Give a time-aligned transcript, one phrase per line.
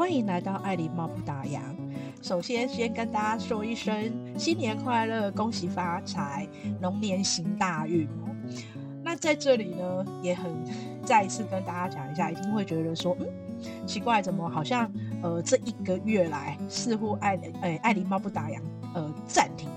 [0.00, 1.60] 欢迎来到爱狸猫不打烊。
[2.22, 6.48] 首先，先跟大家说一声新年快乐，恭喜发财，
[6.80, 8.34] 龙年行大运哦。
[9.04, 10.50] 那在这里呢，也很
[11.04, 13.26] 再一次跟大家讲一下，一定会觉得说，嗯，
[13.86, 14.90] 奇怪，怎么好像
[15.22, 18.58] 呃这一个月来似乎爱哎爱狸猫不打烊
[18.94, 19.74] 呃暂停了。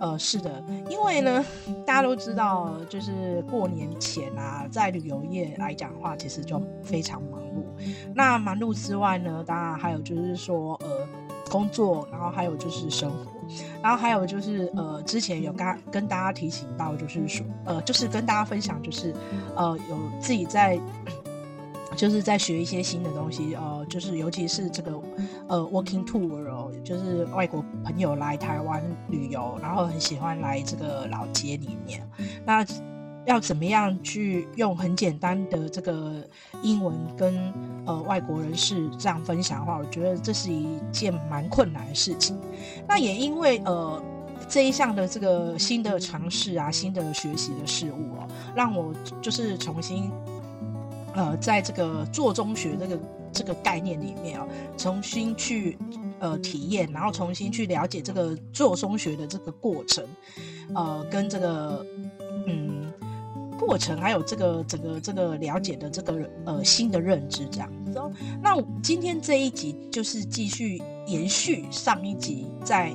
[0.00, 1.42] 呃，是的，因为呢，
[1.86, 7.39] 大家都知道，就是过年前啊，在旅游业来讲的话，其实就非常忙。
[8.14, 11.08] 那忙碌之外呢，当然还有就是说，呃，
[11.50, 13.30] 工作，然后还有就是生活，
[13.82, 19.14] 然后还有就是，呃，之前有跟跟大家提醒到，就是说，呃，就是跟大家分享，就是，
[19.56, 20.78] 呃，有自己在。
[21.96, 24.92] 就是在学一些新的东西，呃，就是尤其是这个，
[25.48, 32.08] 呃，working tour 哦，就是外国朋友来台湾旅游，然后很喜欢来这个老街里面，
[32.46, 32.64] 那
[33.30, 36.14] 要怎么样去用很简单的这个
[36.62, 37.52] 英文跟
[37.86, 42.36] 呃外国人士这样分享的话，我觉得这是一件蛮困难的事情。
[42.88, 44.02] 那也因为呃
[44.48, 50.10] 这一项的这个新的尝试啊，新的学习的事物哦，让我就是重新。
[51.12, 53.00] 呃，在这个做中学这个
[53.32, 55.76] 这个概念里面啊，重新去
[56.20, 60.04] 呃体验，然后重新去了解这个做中学的这个过程，
[60.72, 61.84] 呃，跟这个
[62.46, 62.79] 嗯
[63.70, 68.10] 过程，还有这个整个这个了解的这个呃新的认知这样子哦。
[68.42, 72.92] 那今天这一集就是继续延续上一集在。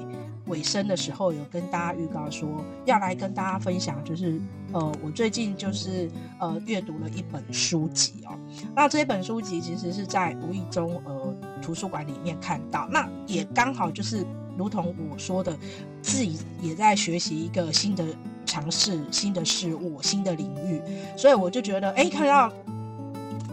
[0.47, 4.39] 尾声的时候有跟大家预告说要来跟大家分享，就是
[4.73, 6.07] 呃，我最近就是
[6.39, 8.37] 呃阅读了一本书籍哦。
[8.75, 14.23] 那这一本书籍其实是在无意中呃图书馆里面看到，那也刚好就是
[14.55, 15.57] 如同我说的，
[16.03, 18.05] 自己也在学习一个新的
[18.45, 20.81] 尝试、新的事物、新的领域，
[21.17, 22.51] 所以我就觉得哎，看到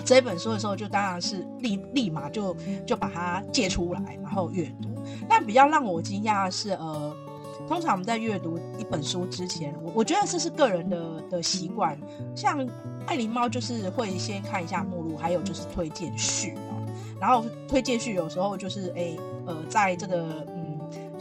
[0.04, 2.54] 这本书的时候，就当然是立立马就
[2.86, 4.88] 就把它借出来，然后阅读。
[5.28, 7.16] 但比较让我惊讶的是，呃，
[7.68, 11.98] 通常我们在阅读一本书之前，我我觉得这是个人的的习惯。
[12.34, 12.66] 像
[13.06, 16.82] 爱狸猫就是会先看一下目录，还有就是推荐序哦。
[17.20, 19.16] 然后推荐序有时候就是哎、
[19.46, 20.44] 呃，在这个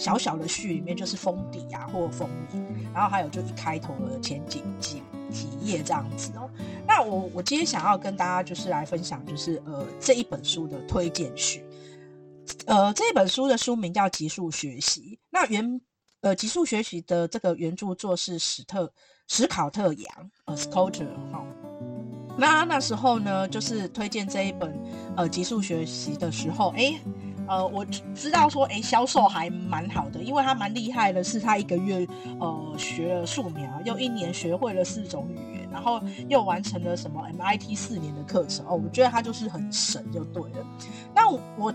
[0.02, 6.50] 小小的序里面就是封底啊或封面，然后还有就一开头的前几几几页这样子哦。
[6.88, 11.64] 那我我今天想要跟大家就是来分享，就是呃这一本书的推荐序。
[12.66, 15.02] 呃，这本书的书名叫《极速学习》。
[15.30, 15.80] 那原
[16.22, 18.92] 呃，《极速学习》的这个原著作是史特
[19.28, 20.98] 史考特杨呃 Scott
[21.32, 21.46] 哈。
[22.38, 24.74] 那那时候呢，就是推荐这一本
[25.16, 27.00] 呃《极速学习》的时候，哎，
[27.52, 27.84] 呃，我
[28.16, 32.08] 知道说，哎，销售还蛮好的，因为他蛮厉害的，是他一个月
[32.40, 40.66] 呃学了素描，又一年学会了四种语言，然后又完成了什么 MIT 四年的课程哦，我觉得他就是很神就对了。
[41.14, 41.74] 那我。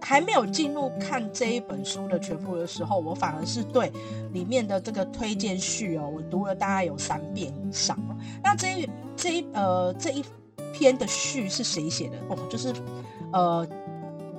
[0.00, 3.92] 还没有进入看这一本书的全部的时候，我反而是对
[4.32, 7.98] 里面的这个推荐序哦，我读了大概有三遍以上。
[8.42, 10.24] 那这一这一呃这一
[10.72, 12.16] 篇的序是谁写的？
[12.28, 12.72] 哦，就是
[13.32, 13.66] 呃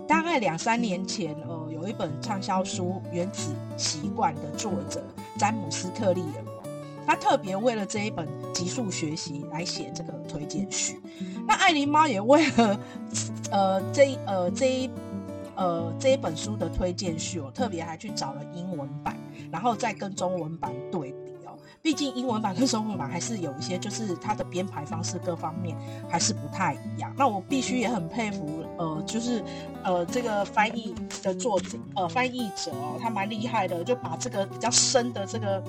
[0.09, 5.05] 大概两三年前呃有一本畅销书《原子习惯》的作者
[5.37, 6.43] 詹姆斯克利尔，
[7.05, 10.99] 他特别为了这一本极速学习来写这个推荐序。
[11.47, 12.79] 那艾琳猫也为了
[13.51, 14.89] 呃这呃这一。
[15.55, 19.17] 呃，这一本书的推荐序，我特别还去找了英文版，
[19.51, 21.13] 然后再跟中文版对。
[21.81, 25.78] 毕竟英文版跟中文版还是有一些，就是它的编排方式各方面
[26.09, 27.13] 还是不太一样。
[27.17, 29.44] 那我必须也很佩服，呃，就是
[29.84, 35.63] 呃这个翻译的作者，呃翻译者哦，他蛮厉害的，就把这个比较深的这个。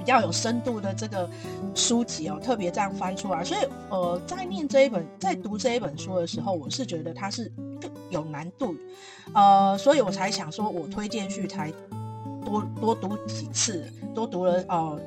[0.00, 1.28] 比较有深度的这个
[1.74, 7.52] 书籍哦，特别这样翻出来，所以呃，在念这一本，在读这一本书的时候，我是觉得它是
[8.08, 8.74] 有难度，
[9.34, 11.70] 呃，所以我才想说，我推荐去才
[12.42, 15.00] 多多读几次，多读了哦，呃，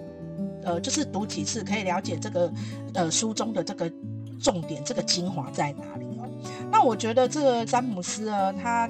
[0.65, 2.51] 呃，就是读几次可以了解这个
[2.93, 3.91] 呃书中的这个
[4.41, 6.29] 重点，这个精华在哪里哦。
[6.71, 8.89] 那我觉得这个詹姆斯呢，他。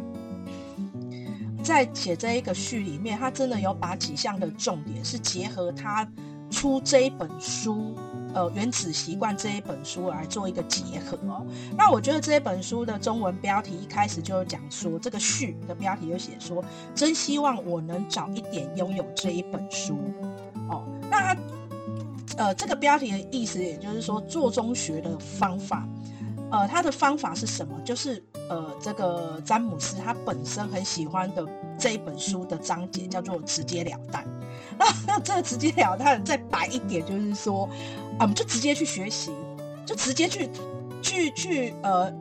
[1.64, 6.06] 在写这一个序里面，他真的有把几项的重点是结合他
[6.52, 7.96] 出这一本书，
[8.34, 11.46] 呃，《原子习惯》这一本书来做一个结合哦。
[11.78, 16.62] 那我觉得这一本书的中文标题一开始就讲说，这个序的标题就写说，
[16.94, 19.98] 真希望我能早一点拥有这一本书
[20.68, 20.84] 哦。
[21.10, 21.42] 那他
[22.38, 25.88] 呃，这个标题的意思也就是说，做中学的方法。
[26.52, 27.74] 呃，他的方法是什么？
[27.84, 31.44] 就是呃，这个詹姆斯他本身很喜欢的
[31.80, 34.24] 这一本书的章节叫做“直截了当”。
[34.78, 37.66] 那那这个“直截了当”再白一点，就是说，
[38.20, 39.32] 啊，我们就直接去学习，
[39.84, 40.48] 就直接去
[41.02, 42.14] 去去呃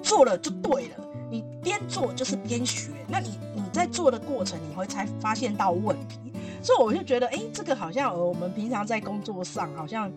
[0.00, 1.04] 做了就对了。
[1.28, 6.32] 你边做就是边学，那你你在做的过程，你会才发现到问题，
[6.66, 10.10] 所以我就觉得，哎，这个好像，我们平常在工作上好像。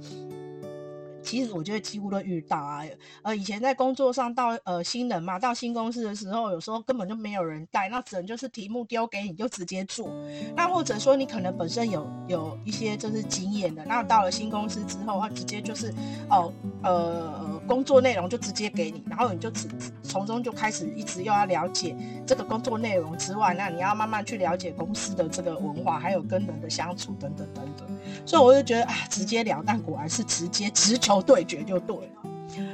[1.22, 2.82] 其实我觉得几乎都遇到啊，
[3.24, 10.10] 呃，以前在工作上到呃新人嘛，到新公司的时候，有时候根本就没有人带，那只能就是题目丢给你就直接做。
[10.56, 15.94] 那或者说你可能本身有有一些就是经验的，那到了新公司之后，他直接就是
[16.30, 16.52] 哦
[16.82, 19.68] 呃工作内容就直接给你，然后你就只
[20.02, 21.96] 从中就开始一直又要了解
[22.26, 27.88] 这个工作内容之外，那你要慢慢去了解公司的这个文化，还有跟人的相处等等等等。
[28.26, 32.32] 所以我就觉得啊，直接了当果然是直接直球对决就对了。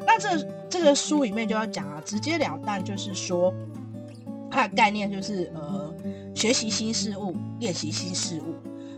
[0.08, 3.54] 那这这个书里面就要讲啊，直截了当就是说，
[4.50, 5.94] 它的概念就是呃，
[6.34, 8.56] 学习新事物，练习新事物，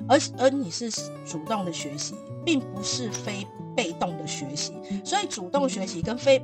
[0.08, 0.92] 而而你是
[1.26, 2.14] 主动的学习，
[2.46, 3.48] 并不是非
[3.78, 4.74] 被动的学习。
[5.06, 6.44] 所以主动学习跟非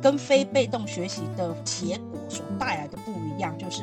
[0.00, 3.82] 跟非被动学习的结果所带来的不一样，就是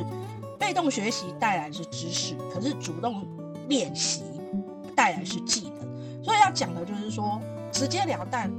[0.58, 3.28] 被动学习带来是知识，可是主动
[3.68, 4.24] 练习。
[4.96, 7.38] 带来是技能，所以要讲的就是说，
[7.70, 8.50] 直截了当。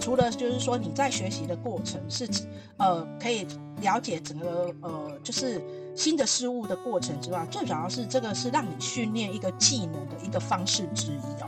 [0.00, 2.28] 除了就是说你在学习的过程是
[2.78, 3.46] 呃可以
[3.80, 5.62] 了解整个呃就是
[5.94, 11.46] 新的事物的过程之外，最主要是这个是让你训练一个技能的一个方式之一哦。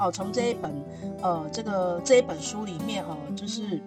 [0.00, 0.72] 哦，从这一本
[1.22, 3.80] 呃这个这一本书里面呃就是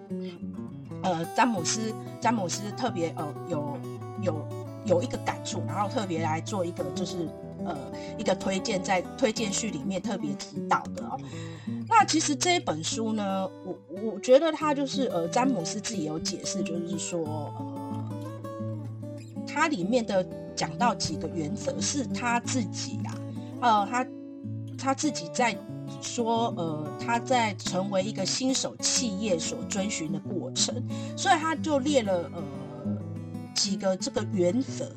[1.02, 3.76] 呃詹姆斯詹姆斯特别呃有
[4.22, 4.48] 有
[4.86, 7.28] 有一个感触，然后特别来做一个就是。
[7.66, 7.74] 呃，
[8.18, 11.18] 一个推荐在推荐序里面特别提到的哦。
[11.88, 13.78] 那其实这一本书呢，我
[14.12, 18.04] 我觉得他就是呃，詹姆斯自己有解释，就是说呃，
[19.46, 20.22] 它里面的
[20.54, 23.14] 讲到几个原则是他自己啊，
[23.62, 24.06] 呃，他
[24.76, 25.56] 他自己在
[26.04, 30.80] 说呃，他在成为一个新手企业所遵循的过程，
[31.16, 32.42] 所以他就列了呃
[33.54, 34.88] 几个这个原则，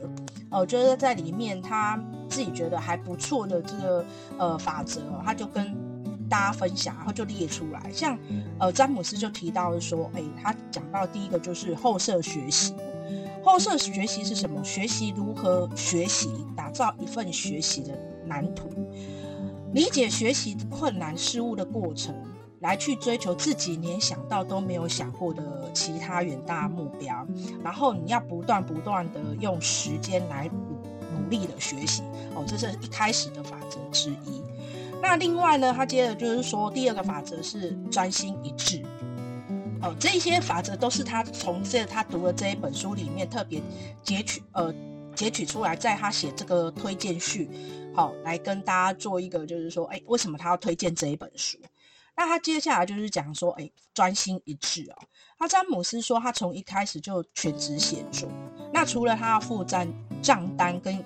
[0.52, 2.00] 呃，就是在里面他。
[2.30, 4.06] 自己觉得还不错的这个
[4.38, 5.74] 呃法则，他就跟
[6.30, 7.90] 大家分享，然后就列出来。
[7.90, 8.20] 像
[8.60, 12.76] 呃詹姆斯就提到说，哎，他讲到第一个就是后设学习。
[13.42, 14.62] 后设学习是什么？
[14.62, 18.70] 学习如何学习，打造一份学习的蓝图，
[19.74, 22.16] 理解学习困难事物的过程，
[22.60, 27.28] 来去追求自己连想到都没有想过的其他远大目标。
[27.64, 30.50] 然后你要不断不断的用时间来。
[31.20, 32.04] 努力的学习
[32.36, 34.42] 哦，这是一开始的法则之一。
[35.02, 38.84] 那另外呢，他接着就是说，第二个法则是专心一致。
[39.82, 43.62] 哦，这些法则都是他从这他读的这一本书里面特别
[44.04, 44.72] 截取呃
[45.16, 47.50] 截取出来，在他写这个推荐序，
[47.98, 51.58] 好、来跟大家做一个就是说，哎，为什么他要推荐这一本书？
[52.16, 54.96] 那他接下来就是讲说，哎，专心一致哦。
[55.40, 58.30] 他詹姆斯说，他从一开始就全职写作。
[58.72, 59.92] 那除了他要负担
[60.22, 61.04] 账单跟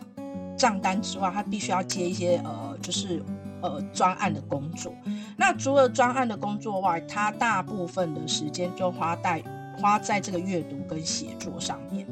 [0.58, 3.24] 账单之外，他必须要接一些呃，就是
[3.62, 4.94] 呃专案的工作。
[5.38, 9.42] 那除了专案的工作外，他大部分的时间就花在
[9.78, 12.06] 花在这个阅读跟写作上面。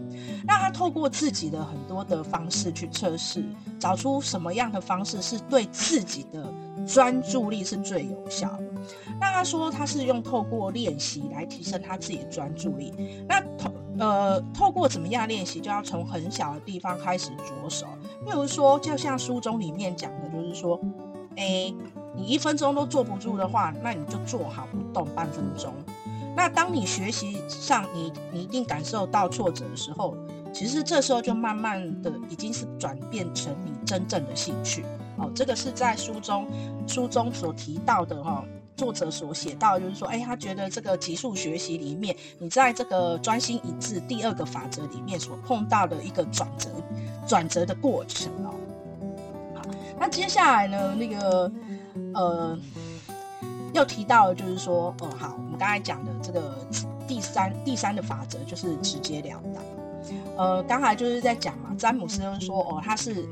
[0.45, 3.43] 那他透过自己的很多的方式去测试，
[3.79, 6.53] 找出什么样的方式是对自己的
[6.87, 8.63] 专注力是最有效的。
[9.19, 12.93] 那他说他是用透过练习来提升他自己的专注力。
[13.27, 17.85] 那透呃透过怎么样练习，就要从很小的地方开始着手。
[18.25, 20.79] 例如说，就像书中里面讲的，就是说，
[21.35, 21.73] 诶，
[22.15, 25.73] 你一分钟都坐不住的话，那你就坐好不动半分钟。
[26.35, 30.15] 那当你学习上你你一定感受到挫折的时候，
[30.53, 34.83] 其实这时候就慢慢的已经是转变成你真正的兴趣。
[35.17, 36.47] 哦，这个是在书中
[36.87, 38.43] 书中所提到的哈。
[38.77, 46.69] 作者所写到，就是说，哎，他觉得这个极速学习里面，你在这个专心一致第二个法则里面所碰到的一个转折、
[47.27, 48.55] 转折的过程哦。
[49.53, 49.61] 好，
[49.99, 51.51] 那接下来呢，那个
[52.13, 52.57] 呃，
[53.73, 56.57] 又提到就是说，哦，好，我们刚才讲的这个
[57.05, 59.61] 第三第三的法则就是直截了当。
[60.39, 63.27] 呃，刚才就是在讲嘛，詹姆斯说，哦，他是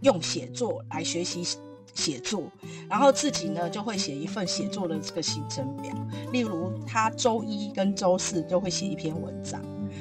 [0.00, 1.46] 用写作来学习。
[1.94, 2.42] 写作，
[2.90, 5.90] 然后自己呢就会写一份写作的这个行程表。
[6.30, 9.58] 例如，他周一跟周四就会写一篇文章。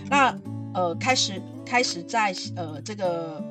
[0.10, 0.38] 那
[0.74, 3.42] 呃，开始开始在呃这个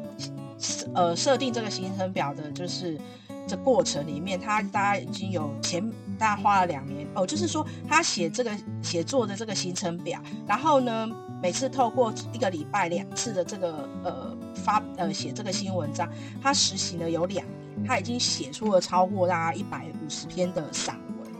[0.94, 3.00] 呃设定这个行程表的，就是
[3.49, 5.82] 这过程里面，他大概已经有前
[6.18, 7.26] 大概花了两年哦。
[7.26, 8.50] 就是说，他写这个
[8.82, 11.08] 写作的这个行程表，然后呢，
[11.45, 16.09] 每次透过一个礼拜两次的这个呃发呃写这个新文章，
[16.43, 17.87] 他实行了有两年。
[17.87, 21.31] 他已经写出了超过大概一百五十篇的散文。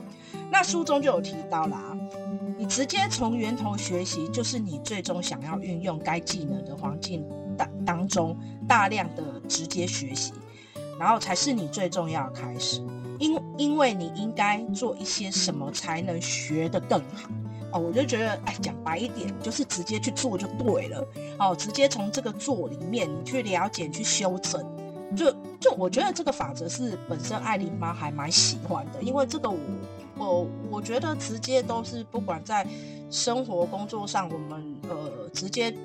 [0.51, 1.97] 那书中就有提到啦，
[2.59, 7.25] 你直接从源头学习，就是你最终想要运用该技能的环境
[7.57, 8.37] 当当中
[8.69, 10.35] 大量的直接学习，
[11.01, 12.83] 然后才是你最重要的开始。
[13.19, 17.31] 因因为你应该做一些什么才能学得更好
[17.75, 21.07] 哦，我就觉得，哎，讲白一点，就是直接去做就对了
[21.39, 24.65] 哦，直接从这个做里面你去了解、去修正，
[25.17, 29.59] 就就我觉得这个法则是本身艾琳妈还蛮喜欢的，因为这个我
[30.17, 32.67] 我我觉得直接都是不管在
[33.11, 35.77] 生活工作上，我们呃直接。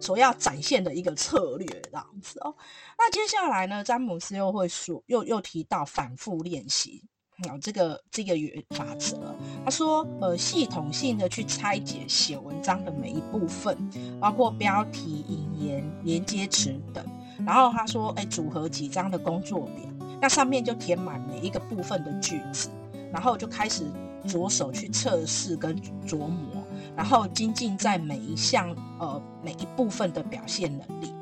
[0.00, 2.54] 所要展现的一个策略，这样子哦。
[2.98, 7.02] 那接下来呢，詹姆斯又会说，又又提到反复练习
[7.48, 9.18] 啊，这个这个原法则。
[9.64, 13.76] 他说，呃，系统性的去拆解写文章的每一部分，
[14.20, 17.04] 包括标题、引言、连接词等。
[17.44, 22.70] 然后他说，哎，组合几张的工作表，那上面就填满每一个部分的句子，
[23.12, 23.84] 然后就开始
[24.28, 25.76] 着手去测试跟
[26.06, 26.64] 琢磨。
[26.96, 31.12] 然后精进在每一项呃每一部分的表现能力。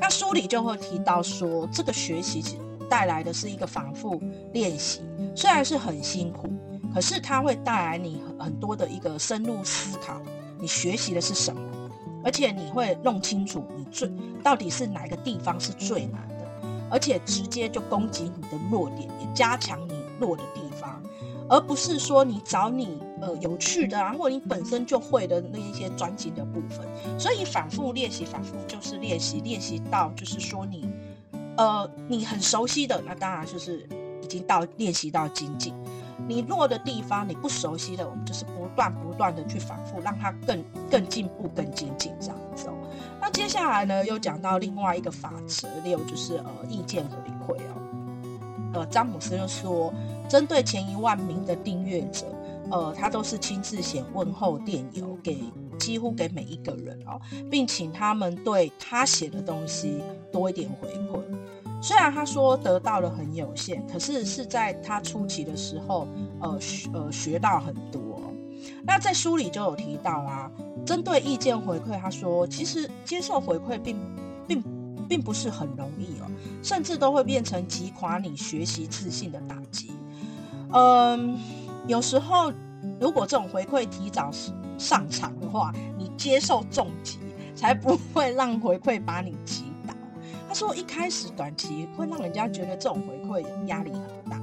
[0.00, 4.20] 那书里就会提到说，这个学习其实带来的是一个反复
[4.52, 5.00] 练习，
[5.34, 6.48] 虽然是很辛苦，
[6.94, 10.20] 可是它会带来你很多的一个深入思考。
[10.58, 11.60] 你学习的是什么？
[12.24, 14.10] 而且你会弄清楚你最
[14.42, 16.46] 到底是哪个地方是最难的，
[16.90, 21.02] 而且直接就攻击你的弱点，也加强你弱的地方。
[21.46, 26.88] 而不是说你找你呃有趣的啊，或者你本身就会的那一些专精的部分，
[27.20, 30.88] 所以反复练习，反复就是练习，练习到就是说你
[31.56, 33.86] 呃你很熟悉的，那当然就是
[34.22, 35.74] 已经到练习到精进。
[36.26, 42.74] 你弱的地方你不熟悉的，我们就是不断不断的去反复，让它更更进步、更精进这样子哦。
[43.20, 47.74] 那接下来呢，又讲到另外一个法则六，就是呃意见回馈哦。
[48.74, 49.92] 呃，詹姆斯就说。
[50.26, 52.24] 针对前一万名的订阅者，
[52.70, 55.38] 呃，他都是亲自写问候电邮给
[55.78, 60.02] 几乎给每一个人哦，并请他们对他写的东西
[60.32, 61.20] 多一点回馈。
[61.82, 66.08] 虽然他说得到的很有限，可是是在他初期的时候，
[66.40, 66.58] 呃
[66.94, 68.20] 呃学到很多。
[68.82, 70.50] 那在书里就有提到啊，
[70.86, 73.98] 针对意见回馈，他说其实接受回馈并
[74.46, 74.64] 并
[75.06, 76.30] 并不是很容易哦，
[76.62, 79.92] 甚至都会变成击垮你学习自信的打击。
[80.72, 81.38] 嗯，
[81.86, 82.50] 有时候
[82.98, 84.32] 如果这种回馈提早
[84.78, 87.18] 上场的话，你接受重击，
[87.54, 89.94] 才不会让回馈把你击倒。
[90.48, 94.40] 他说一开始短期会让人家觉得这种回馈压力很大，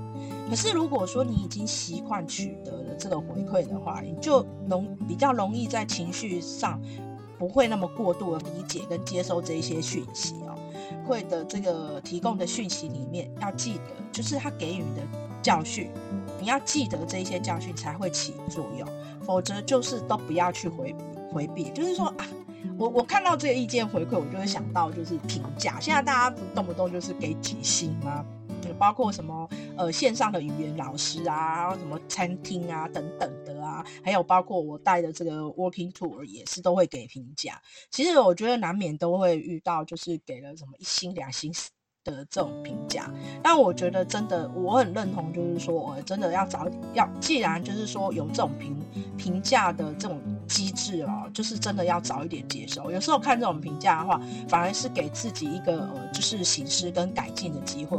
[0.49, 6.81] 可是如果说你已经习惯取得了这个回馈的话，你就容比较容易在情绪上
[7.37, 10.55] 不会那么过度的理解跟接收这一些讯息哦。
[11.05, 15.01] 会的这个提供的讯息里面要记得，就是他给予的。
[15.43, 15.89] 教训，
[16.41, 18.87] 你要记得这些教训才会起作用，
[19.23, 20.93] 否则就是都不要去回
[21.31, 21.69] 回避。
[21.69, 22.27] 就是说啊，
[22.77, 25.79] 我我看到这个意见回馈，我就会想到就是评价。
[25.79, 28.25] 现在大家不动不动就是给几星吗？
[28.77, 37.61] 包括什么呃线上的语言老师啊，什么餐厅啊等等的啊，还有包括我带的这个 Working Tour 也是都会给评价。
[37.91, 41.51] 其实我觉得难免都会遇到，就是给了什么一星两星。
[42.03, 43.09] 的这种评价，
[43.43, 48.75] 但我觉得真的我很认同，就是说，真的要早要，既然就是说有这种评
[49.17, 52.91] 评价的这种机制哦，就是真的要早一点接受。
[52.91, 57.97] 有时候看这种评价的话，反而是给自己一个呃，就是醒思跟改进的机会。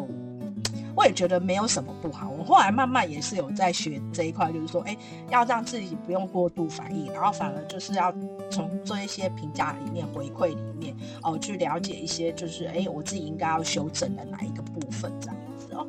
[0.95, 2.29] 我也觉得没有什么不好。
[2.29, 4.97] 我后来慢慢也是有在学这一块，就是说，哎，
[5.31, 8.13] 要让自己不用过度反应，然后反而就是要
[8.51, 15.87] 从这一些评价里面回馈里面哦，去了解一些，就是哎，我自己应该要修正的哪一个部分这样子哦。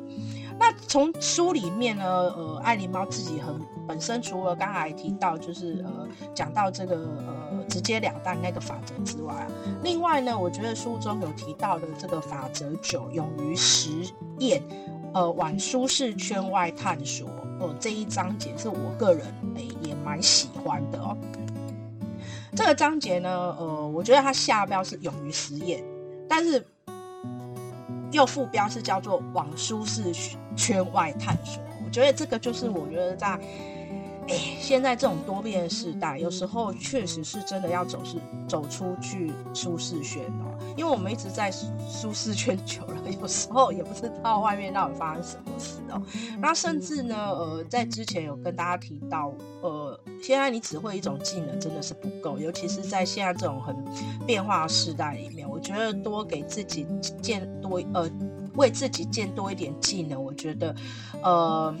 [0.56, 6.94] 那从书里面呢，呃，爱狸猫自己很本身，除了刚才提到，就是呃，讲到这个
[7.50, 9.48] 呃，直接了当那个法则之外啊，
[9.82, 13.90] 另外呢，我觉得书中有提到的这个法则九，勇于实
[14.38, 14.62] 验。
[15.14, 17.28] 呃，往舒适圈外探索，
[17.60, 21.16] 哦，这一章节是我个人诶、也蛮喜欢的哦。
[22.54, 25.82] 这个章节呢，呃，我觉得它下标是勇于实验，
[26.28, 26.64] 但是
[28.10, 30.12] 又副标是叫做往舒适
[30.56, 31.62] 圈外探索。
[31.84, 33.40] 我觉得这个就是我觉得在。
[34.28, 38.16] 现在这种多变的时代，有时候确实是真的要走是
[38.48, 46.02] 走出去舒适圈哦，因为我们一直在舒适圈久了，有时候也不知道外面到底发生什么事哦。
[46.38, 53.76] 那甚至呢，呃，在之前有跟大家提到，呃，现在你只会一种技能真的是不够，尤其是在现在这种很
[54.26, 56.86] 变化的时代里面，我觉得多给自己
[57.20, 58.10] 建多呃，
[58.54, 60.74] 为自己建多一点技能，我觉得，
[61.22, 61.74] 呃。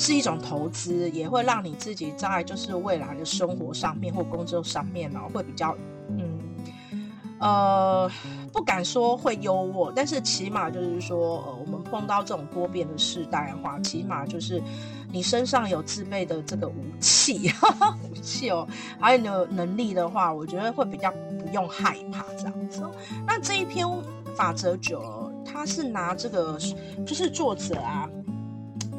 [0.00, 5.76] 是一种投资，也会让你自己在就是未来的生活上面或工作上面呢，会比较
[6.08, 6.38] 嗯
[7.40, 8.08] 呃
[8.52, 14.62] 不敢说会优渥，但是起码就是说，呃，我们碰到这种多变的时代的话，起码就是
[15.10, 17.50] 你身上有自备的这个武器，
[18.08, 18.68] 武器哦，
[19.00, 22.88] 还有你的能力的话，我觉得会比较不用害怕这样子。
[23.26, 23.84] 那这一篇
[24.36, 26.56] 法则九，他是拿这个
[27.04, 28.08] 就是作者啊。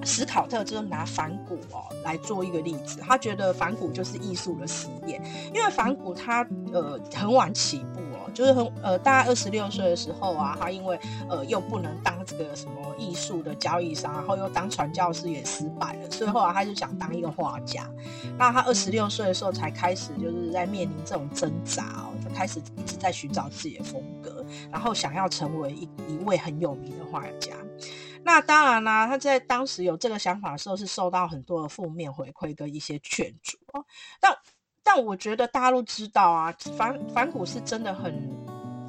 [0.03, 5.21] 史考特就是拿梵谷哦来做一个例子，他觉得梵谷就是艺术的实验，
[5.53, 17.89] 因为梵谷他呃很晚起步哦，就是很呃大概二十六岁的时候啊，他因为呃又不能当这个什么艺术的交易商，然后又当传教士也失败了，所以后来他就想当一个画家。
[18.37, 27.53] 那他二十六岁的时候才开始就是在面临这种挣扎哦，就开始一直在寻找自己的风格，然后想要成为一一位很有名的画家。
[28.23, 33.57] 那当然啦，他在当时有这个想法的时候，是受到很多的负面回馈跟一些劝阻。
[34.19, 34.37] 但
[34.83, 38.13] 但我觉得大家都知道啊，反反骨是真的很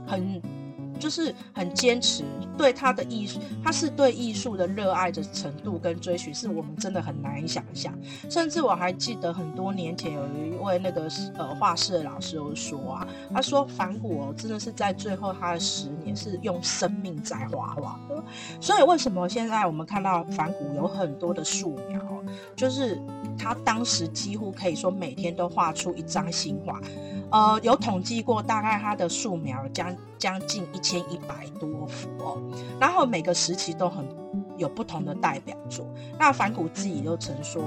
[0.06, 0.59] 很。
[1.00, 2.22] 就是很坚持
[2.56, 7.92] 对他的艺术，他是对艺术的热爱的程度跟追寻，是我们真的很难以想象。
[8.28, 17.98] 甚至我还记得很多年前有一位那个呃画室的老师有说啊，他说梵谷哦，真的是在最后他的十年是用生命在画画。
[18.60, 22.00] 所以为什么现在我们看到梵谷有很多的素描，
[22.54, 23.00] 就是
[23.40, 26.80] 他当时几乎可以说每天都画出一张新画。
[27.30, 32.42] 呃，有统计过，大概他的素描将将近一千一百多幅哦，
[32.80, 34.04] 然后每个时期都很
[34.56, 35.86] 有不同的代表作。
[36.18, 37.62] 那梵谷自己就曾说，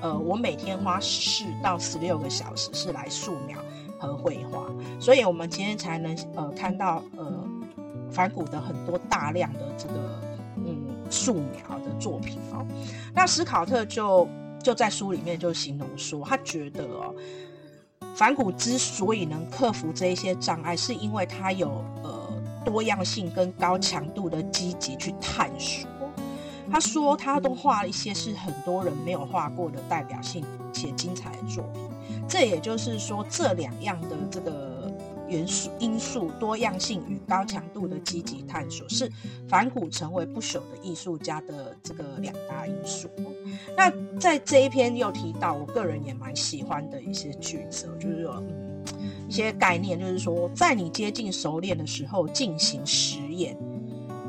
[0.00, 3.58] 呃，我每天花四到十六个小时是来素描
[3.98, 4.66] 和绘画，
[5.00, 7.26] 所以我们今天才能呃看到呃
[8.12, 9.94] 梵谷的很多大量的这个
[10.64, 12.64] 嗯素描的作品哦。
[13.12, 14.28] 那史考特就
[14.62, 17.14] 就在书里面就形容说，他觉得哦。
[18.14, 21.68] 梵谷之所以能克服这一些障碍，是因为他有
[22.02, 22.28] 呃
[22.64, 25.88] 多样性跟高强度的积极去探索。
[26.70, 31.82] 他说他都画了一些是很多人没有画过的代表性且精彩的作品。
[32.28, 34.77] 这也就是说，这两样的这个。
[35.28, 39.10] 元素因素多样性与高强度的积极探索，是
[39.48, 43.08] 反骨成为不朽的艺术家的这个两大因素。
[43.76, 48.42] 那在这一篇又提到，我个人也蛮喜欢的一些句子，就是说，
[49.28, 53.56] 一些概念，就是说，在你接近熟练的时候进行实验，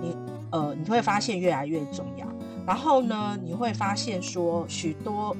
[0.01, 0.15] 你
[0.51, 2.27] 呃你会发现越来越重要。
[2.65, 5.35] 然后呢，你会发现说许多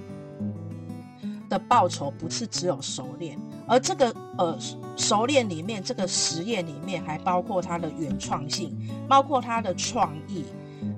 [1.48, 3.38] 的报酬不是只有熟练。
[3.67, 4.58] 而这个呃
[5.00, 10.44] 熟练里面，这个实验里面还包括它的原创性，包括它的创意，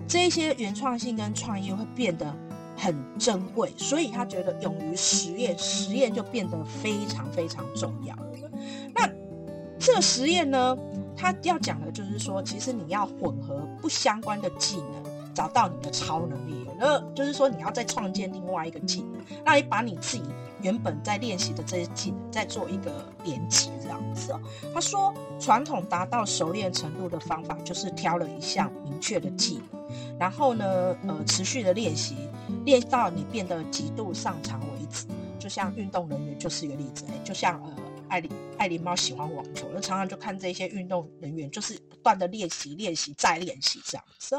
[0.07, 2.35] 这些原创性跟创意会变得
[2.75, 8.15] 很珍贵，所以他觉得勇于实验，实验就变得非常非常重要。
[8.93, 9.07] 那
[9.77, 10.75] 这个实验呢，
[11.15, 16.67] 他要讲的就是说，其实你要混合不相关的技能，找到你的超能力。
[16.79, 20.23] 那，就是说你要再创建另外一个技能，那你把你自己
[20.61, 24.39] 原本在练习的这些技能再做一个连接，这样子哦。
[24.73, 32.15] 他说，传统达到熟练程度的方法就是挑了一项明确的技能，然后呢，呃，持续的练习，
[32.65, 35.05] 练到你变得极度擅长为止。
[35.39, 37.73] 就像运动人员就是一个例子，就像呃，
[38.07, 44.35] 爱琳爱琳猫喜欢网球，那常常就看这些运动人员就是不断的练习、练习再练习这样子。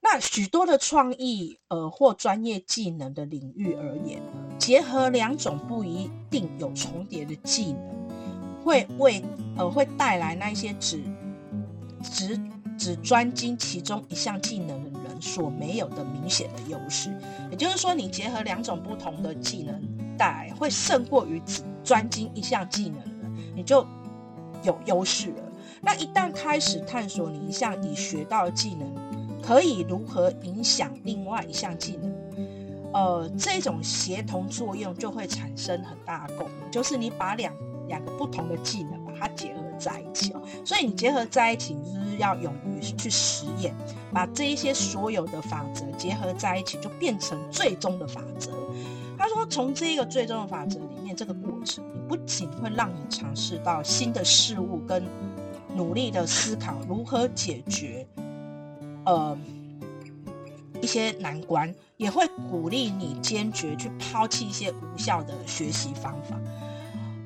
[0.00, 4.22] 那许多的创意，呃，或专业技能的领域而言，
[4.58, 9.22] 结合两种不一定有重叠的技能，会为
[9.56, 11.02] 呃会带来那些只
[12.02, 12.40] 只
[12.78, 17.10] 只专精其中一项技能的人所没有的明显的优势。
[17.50, 19.82] 也就是说，你结合两种不同的技能，
[20.16, 23.84] 带来会胜过于只专精一项技能的人，你就
[24.62, 25.42] 有优势了。
[25.80, 29.07] 那一旦开始探索你一项已学到的技能，
[29.42, 32.14] 可以如何影响另外一项技能？
[32.92, 37.52] 呃，这种协同作用就会产生很大的共鸣，就是你把两
[37.86, 40.40] 两个不同的技能把它结合在一起哦。
[40.64, 43.74] 所以你结合在一起，就是要勇于去实验，
[44.10, 48.50] 把这一些所有的法则结合在一起，就变成最终的法则。
[49.18, 55.04] 他说，从这个最终的法则里面，这个过程不仅会让你尝试到新的事物，跟
[55.74, 58.06] 努力的思考如何解决。
[59.08, 59.34] 呃，
[60.82, 66.38] 一些难关也会鼓励你坚决去抛弃一些无效的学习方法。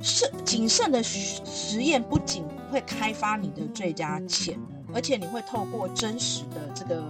[0.00, 7.02] 是谨慎的实验不仅会开发你的最佳潜能，而且你会透过真实的这个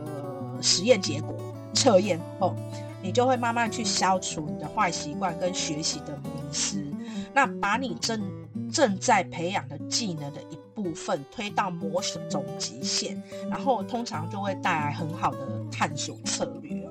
[0.62, 1.34] 实验结果，
[1.74, 2.56] 测验后，
[3.02, 6.86] 你就会慢慢去消除你的坏习惯跟学习的迷失，
[7.34, 8.18] 那把你正
[8.72, 15.38] 正在培养的技能的一部分推到某种极限，然后通常就会带来很好的
[15.70, 16.88] 探索策略。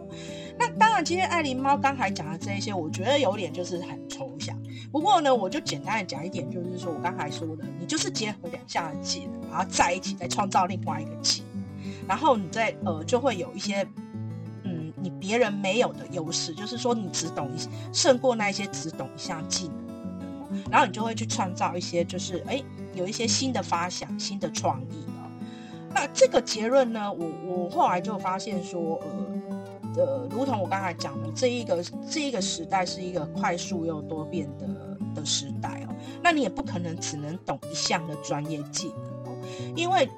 [0.59, 4.55] 那当然，今天爱琳猫刚才讲的这一些，我觉得有点就是很抽象。
[4.91, 11.63] 不过呢，我就简单的讲一点，就是说我刚才说的，你就是结合两项技能，然后在一起再创造另外一个技能，
[12.07, 13.81] 然后你再呃就会有一些
[14.63, 14.93] 嗯。
[15.03, 17.49] 你别人没有的优势，就是说你只懂
[17.91, 19.80] 胜过那些只懂一项技能，
[20.69, 22.61] 然后你就会去创造一些，就是哎，
[22.93, 25.29] 有一些新的发想、新的创意哦。
[25.93, 34.67] 那这个结论呢，我我后来就发现说，呃呃，如同我刚才讲的，这一个这一个时代是一个快速又多变的
[35.15, 35.95] 的时代哦。
[36.21, 39.37] 那你也不可能只能懂一项的专业技能哦，
[39.75, 40.09] 因为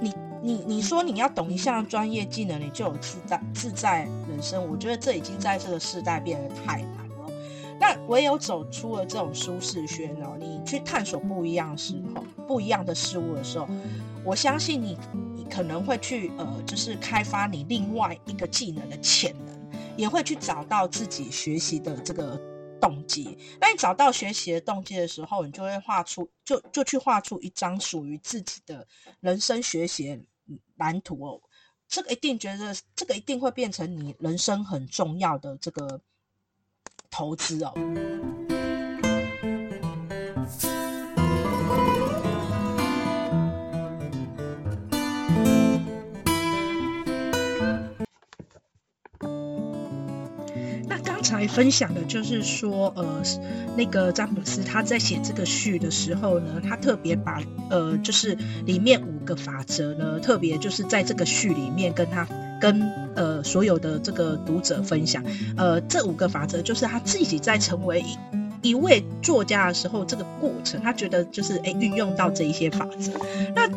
[0.00, 0.14] 你。
[0.42, 4.64] 你你说你要懂一项专业技能，你就有自在自在人生。
[4.70, 7.05] 我觉得这已经在这个时代变得太难
[7.80, 7.96] 但。
[8.06, 13.66] 唯有走出了这种舒适圈哦，你去探索不一样的时候，不一样的事物的时候，
[14.24, 14.96] 我相信你
[15.34, 22.40] 你可能会去呃，就是开发你另外一个技能的潜能，也会去找到自己学习的这个
[22.80, 23.36] 动机。
[23.60, 28.86] 那你找到学习的动机的时候，你就会画出就就去画出一张属于自己的
[29.18, 30.24] 人生学习
[30.76, 31.40] 蓝图哦，
[31.88, 36.00] 这个一定觉得，这个一定会变成你人生很重要的这个
[37.16, 37.72] 投资哦。
[51.22, 53.20] 才分享的就是说，呃，
[53.76, 62.28] 那个詹姆斯他在写这个序的时候呢，他特别把呃，就是里面五个法则呢，特别就是在这个序里面跟他
[62.60, 62.80] 跟
[63.14, 65.22] 呃所有的这个读者分享，
[65.56, 68.00] 呃，这五个法则就是他自己在成为
[68.62, 73.12] 一一位作家的时候，这个过程，他觉得就是哎运用到这一些法则，
[73.54, 73.70] 那。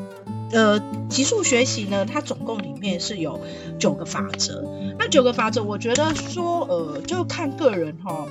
[0.51, 3.39] 呃，极速学习呢，它总共里面是有
[3.77, 4.67] 九个法则。
[4.97, 8.25] 那九个法则，我觉得说，呃，就看个人哈，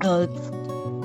[0.00, 0.28] 呃，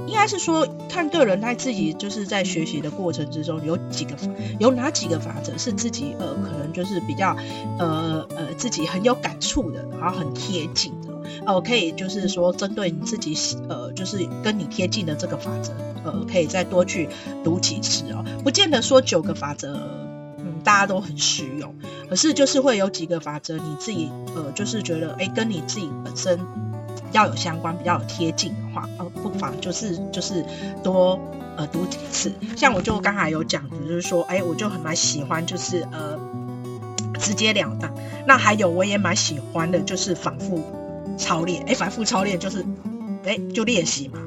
[0.08, 4.16] 应该是说看个人他自己就是在学习的过程之中有几个，
[4.60, 7.36] 有哪几个法则是自己呃可能就是比较
[7.80, 11.14] 呃呃自己很有感触的，然后很贴近的，
[11.46, 13.36] 哦、呃，可以就是说针对你自己
[13.68, 17.10] 呃就是跟你贴近的这个法则，呃，可以再多去
[17.44, 19.74] 读几次哦，不见得说九个法则
[20.38, 20.62] 嗯。
[20.64, 21.76] 大家都很实用，
[22.10, 28.90] 可是就是会有几个法则，你自己呃，就是觉得哎，跟你自己本身比较有相关、比较有贴近的话，
[29.30, 30.46] 不妨就是就是
[30.84, 31.20] 多
[31.58, 32.32] 呃读几次。
[32.56, 36.20] 像我就刚才有讲的，就是说，哎，我就很蛮喜欢，就是呃
[37.20, 37.92] 直截了当。
[38.28, 40.64] 那还有我也蛮喜欢的，就是反复
[41.18, 41.64] 操练。
[41.68, 42.66] 哎，反复操练就是。
[43.26, 44.20] 哎，就练习嘛，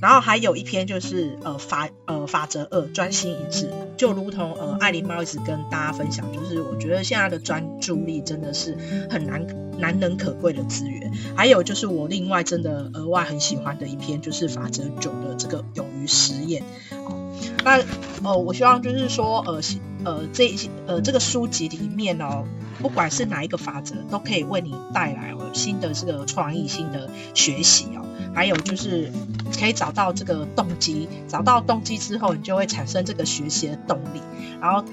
[0.00, 8.76] 然后还有一篇就是呃法呃法则二，专心一致，就如同呃爱琳猫一直跟大家分享，就是我觉得现在的专注力真的是
[9.10, 9.46] 很难
[9.78, 11.12] 难能可贵的资源。
[11.34, 16.62] 还有就是我另外真的额外很喜欢的一篇，就是法则九的这个勇于实验。
[16.92, 17.32] 哦，
[17.64, 17.82] 那
[18.22, 19.60] 呃我希望就是说呃
[20.06, 22.44] 呃这一些呃这个书籍里面哦，
[22.80, 28.06] 不管是哪一个法则，都可以为你带来哦新的这个创意、新的学习哦。
[28.32, 29.10] 还有就是
[29.58, 34.20] 可以找到这个动机，找到动机之后，你就会产生这个学习的动力。
[34.60, 34.84] 然后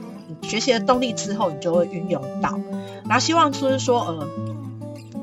[0.41, 2.59] 学习的动力之后，你就会运用到。
[3.05, 4.27] 然后希望就是说，呃，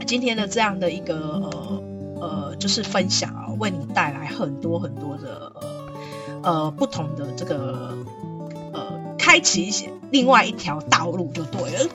[0.07, 1.83] 今天的这样的一个呃
[2.21, 5.53] 呃，就是分享啊，为你带来很多很多的
[6.43, 7.97] 呃呃不同的这个，
[9.31, 11.89] 开启一些另外一条道路就对了。